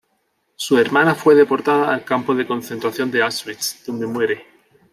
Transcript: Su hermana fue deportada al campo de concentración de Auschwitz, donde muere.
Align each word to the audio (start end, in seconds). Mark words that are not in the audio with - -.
Su 0.55 0.79
hermana 0.79 1.13
fue 1.13 1.35
deportada 1.35 1.93
al 1.93 2.03
campo 2.03 2.33
de 2.33 2.47
concentración 2.47 3.11
de 3.11 3.21
Auschwitz, 3.21 3.85
donde 3.85 4.07
muere. 4.07 4.45